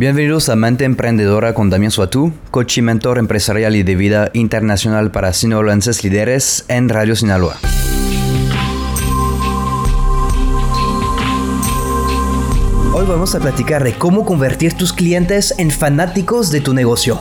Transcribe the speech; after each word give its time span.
Bienvenidos 0.00 0.48
a 0.48 0.56
Mente 0.56 0.86
Emprendedora 0.86 1.52
con 1.52 1.68
Damián 1.68 1.90
Suatú, 1.90 2.32
coach 2.50 2.78
y 2.78 2.80
mentor 2.80 3.18
empresarial 3.18 3.76
y 3.76 3.82
de 3.82 3.96
vida 3.96 4.30
internacional 4.32 5.10
para 5.10 5.34
sinaloenses 5.34 6.02
líderes 6.02 6.64
en 6.68 6.88
Radio 6.88 7.14
Sinaloa. 7.14 7.58
Hoy 12.94 13.04
vamos 13.06 13.34
a 13.34 13.40
platicar 13.40 13.84
de 13.84 13.92
cómo 13.92 14.24
convertir 14.24 14.72
tus 14.72 14.94
clientes 14.94 15.54
en 15.58 15.70
fanáticos 15.70 16.50
de 16.50 16.62
tu 16.62 16.72
negocio. 16.72 17.20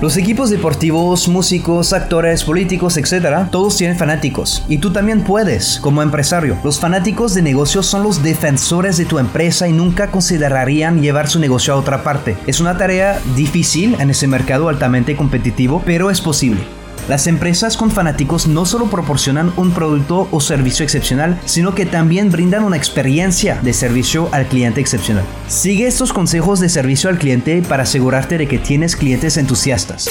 Los 0.00 0.16
equipos 0.16 0.48
deportivos, 0.48 1.26
músicos, 1.26 1.92
actores, 1.92 2.44
políticos, 2.44 2.96
etc., 2.96 3.48
todos 3.50 3.76
tienen 3.76 3.98
fanáticos. 3.98 4.64
Y 4.68 4.78
tú 4.78 4.92
también 4.92 5.24
puedes, 5.24 5.80
como 5.80 6.02
empresario. 6.02 6.56
Los 6.62 6.78
fanáticos 6.78 7.34
de 7.34 7.42
negocios 7.42 7.86
son 7.86 8.04
los 8.04 8.22
defensores 8.22 8.96
de 8.96 9.06
tu 9.06 9.18
empresa 9.18 9.66
y 9.66 9.72
nunca 9.72 10.12
considerarían 10.12 11.02
llevar 11.02 11.28
su 11.28 11.40
negocio 11.40 11.74
a 11.74 11.76
otra 11.76 12.04
parte. 12.04 12.36
Es 12.46 12.60
una 12.60 12.78
tarea 12.78 13.18
difícil 13.34 13.96
en 13.98 14.10
ese 14.10 14.28
mercado 14.28 14.68
altamente 14.68 15.16
competitivo, 15.16 15.82
pero 15.84 16.10
es 16.10 16.20
posible. 16.20 16.77
Las 17.08 17.26
empresas 17.26 17.78
con 17.78 17.90
fanáticos 17.90 18.46
no 18.46 18.66
solo 18.66 18.90
proporcionan 18.90 19.50
un 19.56 19.72
producto 19.72 20.28
o 20.30 20.40
servicio 20.40 20.84
excepcional, 20.84 21.40
sino 21.46 21.74
que 21.74 21.86
también 21.86 22.30
brindan 22.30 22.64
una 22.64 22.76
experiencia 22.76 23.58
de 23.62 23.72
servicio 23.72 24.28
al 24.30 24.46
cliente 24.46 24.82
excepcional. 24.82 25.24
Sigue 25.48 25.86
estos 25.86 26.12
consejos 26.12 26.60
de 26.60 26.68
servicio 26.68 27.08
al 27.08 27.18
cliente 27.18 27.62
para 27.62 27.84
asegurarte 27.84 28.36
de 28.36 28.46
que 28.46 28.58
tienes 28.58 28.94
clientes 28.94 29.38
entusiastas. 29.38 30.10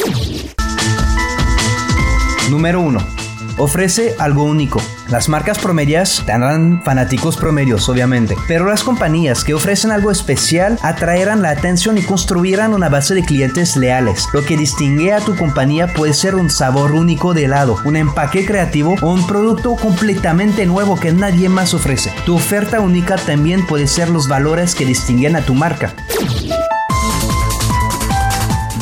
Número 2.49 2.81
1 2.81 3.26
ofrece 3.57 4.15
algo 4.19 4.43
único. 4.43 4.81
Las 5.09 5.29
marcas 5.29 5.59
promedias 5.59 6.23
tendrán 6.25 6.81
fanáticos 6.83 7.37
promedios, 7.37 7.87
obviamente, 7.89 8.35
pero 8.47 8.65
las 8.65 8.83
compañías 8.83 9.43
que 9.43 9.53
ofrecen 9.53 9.91
algo 9.91 10.11
especial 10.11 10.77
atraerán 10.81 11.41
la 11.41 11.51
atención 11.51 11.97
y 11.97 12.01
construirán 12.01 12.73
una 12.73 12.89
base 12.89 13.13
de 13.13 13.23
clientes 13.23 13.77
leales. 13.77 14.27
Lo 14.33 14.43
que 14.43 14.57
distingue 14.57 15.13
a 15.13 15.21
tu 15.21 15.35
compañía 15.35 15.93
puede 15.93 16.13
ser 16.13 16.35
un 16.35 16.49
sabor 16.49 16.91
único 16.91 17.33
de 17.33 17.45
helado, 17.45 17.77
un 17.85 17.95
empaque 17.95 18.45
creativo 18.45 18.95
o 19.01 19.13
un 19.13 19.25
producto 19.25 19.75
completamente 19.75 20.65
nuevo 20.65 20.99
que 20.99 21.13
nadie 21.13 21.49
más 21.49 21.73
ofrece. 21.73 22.13
Tu 22.25 22.35
oferta 22.35 22.81
única 22.81 23.15
también 23.15 23.65
puede 23.65 23.87
ser 23.87 24.09
los 24.09 24.27
valores 24.27 24.75
que 24.75 24.85
distinguen 24.85 25.35
a 25.35 25.41
tu 25.41 25.53
marca. 25.53 25.93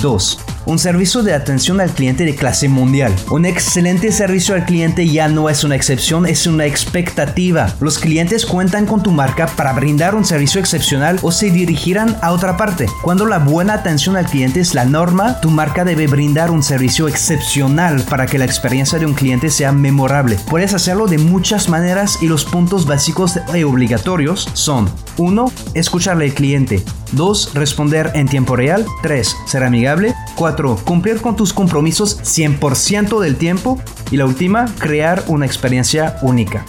2 0.02 0.55
un 0.66 0.80
servicio 0.80 1.24
de 1.24 1.34
atención 1.34 1.80
al 1.80 1.92
cliente 1.92 2.26
de 2.26 2.36
clase 2.36 2.68
mundial. 2.70 3.14
Un 3.30 3.46
excelente 3.46 4.12
servicio 4.12 4.56
al 4.56 4.66
cliente 4.66 5.08
ya 5.08 5.28
no 5.28 5.50
es 5.50 5.64
una 5.64 5.76
excepción, 5.76 6.26
es 6.26 6.48
una 6.48 6.66
expectativa. 6.66 7.74
Los 7.80 8.00
clientes 8.00 8.46
cuentan 8.46 8.86
con 8.86 9.04
tu 9.04 9.12
marca 9.12 9.48
para 9.48 9.74
brindar 9.74 10.16
un 10.16 10.26
servicio 10.26 10.60
excepcional 10.60 11.20
o 11.22 11.32
se 11.32 11.52
dirigirán 11.52 12.18
a 12.22 12.32
otra 12.32 12.58
parte. 12.58 12.88
Cuando 13.02 13.26
la 13.26 13.40
buena 13.40 13.74
atención 13.74 14.16
al 14.16 14.26
cliente 14.26 14.60
es 14.60 14.74
la 14.74 14.86
norma, 14.86 15.40
tu 15.42 15.50
marca 15.50 15.86
debe 15.86 16.08
brindar 16.08 16.52
un 16.52 16.64
servicio 16.64 17.08
excepcional 17.08 18.02
para 18.10 18.26
que 18.26 18.38
la 18.38 18.46
experiencia 18.46 19.00
de 19.00 19.06
un 19.06 19.14
cliente 19.14 19.50
sea 19.50 19.72
memorable. 19.72 20.38
Puedes 20.50 20.74
hacerlo 20.74 21.08
de 21.08 21.18
muchas 21.18 21.70
maneras 21.70 22.20
y 22.22 22.28
los 22.28 22.46
puntos 22.46 22.86
básicos 22.86 23.40
y 23.54 23.64
obligatorios 23.64 24.50
son 24.54 24.90
1. 25.18 25.52
Escucharle 25.74 26.26
al 26.26 26.34
cliente. 26.34 26.84
2. 27.16 27.54
Responder 27.54 28.12
en 28.14 28.28
tiempo 28.28 28.56
real. 28.56 28.86
3. 29.02 29.36
Ser 29.46 29.64
amigable. 29.64 30.14
4. 30.36 30.78
Cumplir 30.84 31.22
con 31.22 31.36
tus 31.36 31.54
compromisos 31.54 32.20
100% 32.22 33.20
del 33.20 33.38
tiempo. 33.38 33.80
Y 34.12 34.18
la 34.18 34.26
última, 34.26 34.66
crear 34.78 35.24
una 35.28 35.46
experiencia 35.46 36.18
única. 36.22 36.66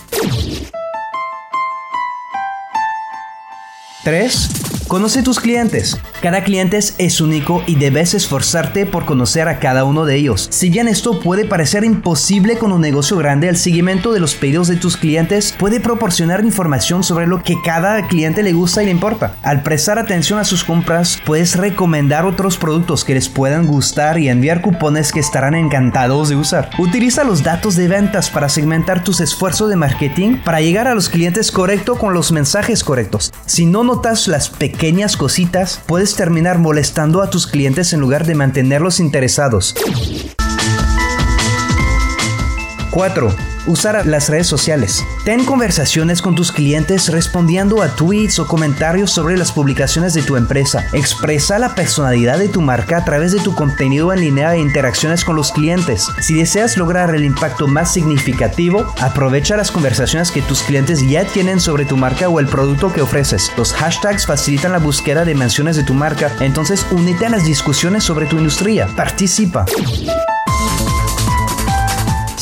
3. 4.05 4.66
Conoce 4.89 5.25
tus 5.25 5.41
clientes. 5.41 5.98
Cada 6.23 6.45
cliente 6.45 6.79
es 6.79 7.20
único 7.20 7.61
y 7.67 7.75
debes 7.75 8.15
esforzarte 8.15 8.87
por 8.87 9.05
conocer 9.05 9.48
a 9.48 9.59
cada 9.59 9.83
uno 9.83 10.05
de 10.05 10.15
ellos. 10.15 10.47
Si 10.53 10.70
bien 10.70 10.87
esto 10.87 11.19
puede 11.19 11.45
parecer 11.45 11.85
imposible 11.85 12.57
con 12.57 12.70
un 12.70 12.83
negocio 12.83 13.17
grande, 13.17 13.48
el 13.48 13.57
seguimiento 13.57 14.13
de 14.13 14.20
los 14.20 14.36
pedidos 14.36 14.69
de 14.69 14.77
tus 14.77 14.96
clientes 14.96 15.57
puede 15.58 15.80
proporcionar 15.80 16.45
información 16.45 17.02
sobre 17.02 17.27
lo 17.27 17.42
que 17.42 17.57
cada 17.64 18.07
cliente 18.07 18.45
le 18.45 18.52
gusta 18.52 18.80
y 18.80 18.86
le 18.86 18.92
importa. 18.92 19.35
Al 19.42 19.64
prestar 19.64 19.98
atención 19.98 20.39
a 20.39 20.45
sus 20.45 20.63
compras, 20.63 21.19
puedes 21.27 21.57
recomendar 21.57 22.25
otros 22.25 22.57
productos 22.57 23.05
que 23.05 23.14
les 23.14 23.29
puedan 23.29 23.67
gustar 23.67 24.20
y 24.20 24.29
enviar 24.29 24.61
cupones 24.61 25.11
que 25.11 25.20
estarán 25.20 25.57
encantados 25.57 26.29
de 26.29 26.36
usar. 26.36 26.70
Utiliza 26.79 27.25
los 27.25 27.42
datos 27.42 27.75
de 27.75 27.89
ventas 27.89 28.30
para 28.30 28.48
segmentar 28.48 29.02
tus 29.02 29.20
esfuerzos 29.20 29.69
de 29.69 29.77
marketing 29.77 30.36
para 30.45 30.61
llegar 30.61 30.86
a 30.86 30.95
los 30.95 31.08
clientes 31.08 31.51
correctos 31.51 31.98
con 31.98 32.14
los 32.14 32.30
mensajes 32.30 32.85
correctos. 32.85 33.33
Si 33.46 33.67
no 33.67 33.83
notas 33.83 34.29
las 34.29 34.48
pequeñas 34.48 34.76
pequeñas 34.77 35.17
cositas, 35.17 35.81
puedes 35.87 36.17
terminar 36.17 36.59
molestando 36.59 37.23
a 37.23 37.31
tus 37.31 37.47
clientes 37.47 37.95
en 37.95 38.01
lugar 38.01 38.27
de 38.27 38.35
mantenerlos 38.35 39.01
interesados. 39.01 39.75
4 42.96 43.57
usar 43.67 44.07
las 44.07 44.29
redes 44.29 44.46
sociales. 44.46 45.05
Ten 45.24 45.45
conversaciones 45.45 46.23
con 46.23 46.34
tus 46.34 46.52
clientes 46.52 47.08
respondiendo 47.08 47.83
a 47.83 47.89
tweets 47.89 48.39
o 48.39 48.46
comentarios 48.46 49.11
sobre 49.11 49.36
las 49.36 49.52
publicaciones 49.52 50.14
de 50.14 50.23
tu 50.23 50.36
empresa. 50.36 50.86
Expresa 50.92 51.58
la 51.58 51.74
personalidad 51.74 52.39
de 52.39 52.48
tu 52.48 52.61
marca 52.61 52.98
a 52.98 53.05
través 53.05 53.33
de 53.33 53.40
tu 53.40 53.55
contenido 53.55 54.12
en 54.12 54.20
línea 54.20 54.55
e 54.55 54.61
interacciones 54.61 55.24
con 55.24 55.36
los 55.36 55.52
clientes. 55.52 56.08
Si 56.20 56.34
deseas 56.34 56.77
lograr 56.77 57.14
el 57.14 57.24
impacto 57.24 57.67
más 57.67 57.92
significativo, 57.92 58.86
aprovecha 59.01 59.57
las 59.57 59.70
conversaciones 59.70 60.30
que 60.30 60.42
tus 60.42 60.63
clientes 60.63 61.07
ya 61.08 61.24
tienen 61.24 61.61
sobre 61.61 61.84
tu 61.84 61.96
marca 61.96 62.28
o 62.28 62.40
el 62.40 62.46
producto 62.46 62.92
que 62.92 63.02
ofreces. 63.02 63.52
Los 63.57 63.73
hashtags 63.74 64.27
facilitan 64.27 64.73
la 64.73 64.78
búsqueda 64.78 65.24
de 65.24 65.34
menciones 65.34 65.77
de 65.77 65.84
tu 65.84 65.95
marca, 65.95 66.30
entonces 66.40 66.86
únete 66.90 67.27
a 67.27 67.30
las 67.30 67.45
discusiones 67.45 68.05
sobre 68.05 68.27
tu 68.27 68.39
industria. 68.39 68.89
Participa. 68.96 69.67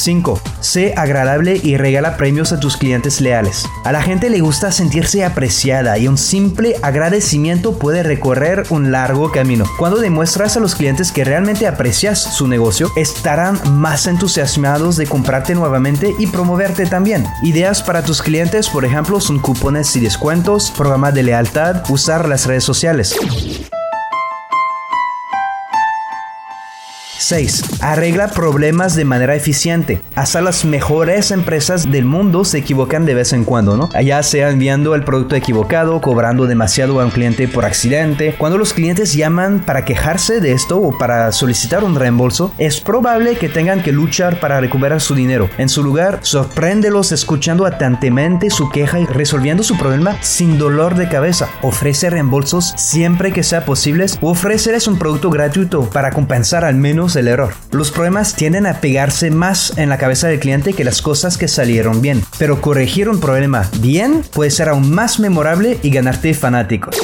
5. 0.04 0.40
Sé 0.60 0.94
agradable 0.96 1.58
y 1.62 1.76
regala 1.76 2.16
premios 2.16 2.52
a 2.52 2.60
tus 2.60 2.76
clientes 2.76 3.20
leales. 3.20 3.66
A 3.84 3.92
la 3.92 4.02
gente 4.02 4.30
le 4.30 4.40
gusta 4.40 4.70
sentirse 4.70 5.24
apreciada 5.24 5.98
y 5.98 6.08
un 6.08 6.18
simple 6.18 6.76
agradecimiento 6.82 7.78
puede 7.78 8.02
recorrer 8.02 8.64
un 8.70 8.92
largo 8.92 9.32
camino. 9.32 9.64
Cuando 9.78 9.98
demuestras 9.98 10.56
a 10.56 10.60
los 10.60 10.74
clientes 10.74 11.10
que 11.10 11.24
realmente 11.24 11.66
aprecias 11.66 12.22
su 12.22 12.46
negocio, 12.46 12.90
estarán 12.96 13.58
más 13.78 14.06
entusiasmados 14.06 14.96
de 14.96 15.06
comprarte 15.06 15.54
nuevamente 15.54 16.14
y 16.18 16.26
promoverte 16.26 16.86
también. 16.86 17.26
Ideas 17.42 17.82
para 17.82 18.02
tus 18.02 18.22
clientes, 18.22 18.68
por 18.68 18.84
ejemplo, 18.84 19.20
son 19.20 19.38
cupones 19.38 19.96
y 19.96 20.00
descuentos, 20.00 20.70
programa 20.70 21.12
de 21.12 21.22
lealtad, 21.22 21.82
usar 21.88 22.28
las 22.28 22.46
redes 22.46 22.64
sociales. 22.64 23.16
6. 27.24 27.80
Arregla 27.80 28.28
problemas 28.28 28.94
de 28.94 29.06
manera 29.06 29.34
eficiente. 29.34 30.02
Hasta 30.14 30.42
las 30.42 30.66
mejores 30.66 31.30
empresas 31.30 31.90
del 31.90 32.04
mundo 32.04 32.44
se 32.44 32.58
equivocan 32.58 33.06
de 33.06 33.14
vez 33.14 33.32
en 33.32 33.44
cuando, 33.44 33.78
¿no? 33.78 33.88
Allá 33.94 34.22
sea 34.22 34.50
enviando 34.50 34.94
el 34.94 35.04
producto 35.04 35.34
equivocado, 35.34 36.02
cobrando 36.02 36.46
demasiado 36.46 37.00
a 37.00 37.04
un 37.06 37.10
cliente 37.10 37.48
por 37.48 37.64
accidente. 37.64 38.34
Cuando 38.36 38.58
los 38.58 38.74
clientes 38.74 39.14
llaman 39.14 39.60
para 39.64 39.86
quejarse 39.86 40.40
de 40.40 40.52
esto 40.52 40.78
o 40.78 40.98
para 40.98 41.32
solicitar 41.32 41.82
un 41.82 41.94
reembolso, 41.94 42.52
es 42.58 42.82
probable 42.82 43.36
que 43.36 43.48
tengan 43.48 43.82
que 43.82 43.92
luchar 43.92 44.38
para 44.38 44.60
recuperar 44.60 45.00
su 45.00 45.14
dinero. 45.14 45.48
En 45.56 45.70
su 45.70 45.82
lugar, 45.82 46.18
sorpréndelos 46.22 47.10
escuchando 47.10 47.64
atentamente 47.64 48.50
su 48.50 48.68
queja 48.68 49.00
y 49.00 49.06
resolviendo 49.06 49.62
su 49.62 49.78
problema 49.78 50.18
sin 50.20 50.58
dolor 50.58 50.94
de 50.94 51.08
cabeza. 51.08 51.48
Ofrece 51.62 52.10
reembolsos 52.10 52.74
siempre 52.76 53.32
que 53.32 53.42
sea 53.42 53.64
posible 53.64 54.04
o 54.20 54.32
ofrecerles 54.32 54.88
un 54.88 54.98
producto 54.98 55.30
gratuito 55.30 55.88
para 55.88 56.10
compensar 56.10 56.66
al 56.66 56.74
menos 56.74 57.13
el 57.16 57.28
error. 57.28 57.54
Los 57.70 57.90
problemas 57.90 58.34
tienden 58.34 58.66
a 58.66 58.80
pegarse 58.80 59.30
más 59.30 59.76
en 59.76 59.88
la 59.88 59.98
cabeza 59.98 60.28
del 60.28 60.40
cliente 60.40 60.72
que 60.72 60.84
las 60.84 61.02
cosas 61.02 61.36
que 61.38 61.48
salieron 61.48 62.00
bien, 62.00 62.22
pero 62.38 62.60
corregir 62.60 63.08
un 63.08 63.20
problema 63.20 63.68
bien 63.80 64.22
puede 64.32 64.50
ser 64.50 64.68
aún 64.68 64.90
más 64.90 65.18
memorable 65.18 65.78
y 65.82 65.90
ganarte 65.90 66.34
fanáticos. 66.34 66.96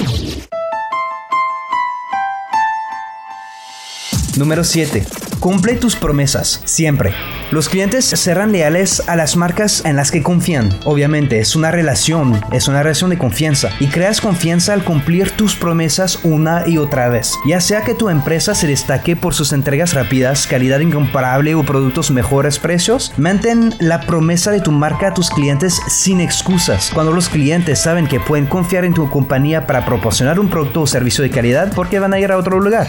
Número 4.36 4.64
7. 4.64 5.29
Cumple 5.40 5.76
tus 5.76 5.96
promesas, 5.96 6.60
siempre. 6.66 7.14
Los 7.50 7.70
clientes 7.70 8.04
serán 8.04 8.52
leales 8.52 9.02
a 9.08 9.16
las 9.16 9.36
marcas 9.36 9.82
en 9.86 9.96
las 9.96 10.10
que 10.10 10.22
confían. 10.22 10.68
Obviamente, 10.84 11.40
es 11.40 11.56
una 11.56 11.70
relación, 11.70 12.38
es 12.52 12.68
una 12.68 12.82
relación 12.82 13.08
de 13.08 13.16
confianza. 13.16 13.70
Y 13.80 13.86
creas 13.86 14.20
confianza 14.20 14.74
al 14.74 14.84
cumplir 14.84 15.30
tus 15.30 15.56
promesas 15.56 16.18
una 16.24 16.68
y 16.68 16.76
otra 16.76 17.08
vez. 17.08 17.32
Ya 17.48 17.62
sea 17.62 17.84
que 17.84 17.94
tu 17.94 18.10
empresa 18.10 18.54
se 18.54 18.66
destaque 18.66 19.16
por 19.16 19.32
sus 19.32 19.54
entregas 19.54 19.94
rápidas, 19.94 20.46
calidad 20.46 20.80
incomparable 20.80 21.54
o 21.54 21.62
productos 21.62 22.10
mejores 22.10 22.58
precios, 22.58 23.14
mantén 23.16 23.74
la 23.78 24.02
promesa 24.02 24.50
de 24.50 24.60
tu 24.60 24.72
marca 24.72 25.08
a 25.08 25.14
tus 25.14 25.30
clientes 25.30 25.80
sin 25.88 26.20
excusas. 26.20 26.90
Cuando 26.92 27.12
los 27.12 27.30
clientes 27.30 27.80
saben 27.80 28.06
que 28.06 28.20
pueden 28.20 28.44
confiar 28.44 28.84
en 28.84 28.92
tu 28.92 29.08
compañía 29.08 29.66
para 29.66 29.86
proporcionar 29.86 30.38
un 30.38 30.50
producto 30.50 30.82
o 30.82 30.86
servicio 30.86 31.22
de 31.24 31.30
calidad, 31.30 31.72
¿por 31.72 31.88
qué 31.88 31.98
van 31.98 32.12
a 32.12 32.20
ir 32.20 32.30
a 32.30 32.36
otro 32.36 32.60
lugar? 32.60 32.88